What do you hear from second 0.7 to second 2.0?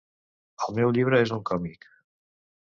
meu llibre és un còmic.